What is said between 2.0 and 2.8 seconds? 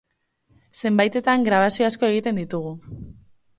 egiten ditugu.